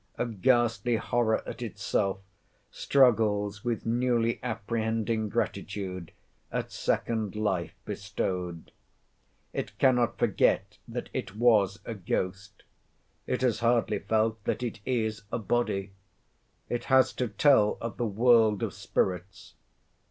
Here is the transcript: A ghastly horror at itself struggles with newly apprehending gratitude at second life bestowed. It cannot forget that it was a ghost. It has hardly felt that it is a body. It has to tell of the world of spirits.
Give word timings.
A 0.17 0.25
ghastly 0.25 0.95
horror 0.95 1.47
at 1.47 1.61
itself 1.61 2.21
struggles 2.71 3.63
with 3.63 3.85
newly 3.85 4.39
apprehending 4.41 5.29
gratitude 5.29 6.11
at 6.51 6.71
second 6.71 7.35
life 7.35 7.75
bestowed. 7.85 8.71
It 9.53 9.77
cannot 9.77 10.17
forget 10.17 10.79
that 10.87 11.09
it 11.13 11.35
was 11.35 11.81
a 11.85 11.93
ghost. 11.93 12.63
It 13.27 13.41
has 13.41 13.59
hardly 13.59 13.99
felt 13.99 14.43
that 14.45 14.63
it 14.63 14.79
is 14.87 15.21
a 15.31 15.37
body. 15.37 15.93
It 16.67 16.85
has 16.85 17.13
to 17.13 17.27
tell 17.27 17.77
of 17.79 17.97
the 17.97 18.07
world 18.07 18.63
of 18.63 18.73
spirits. 18.73 19.53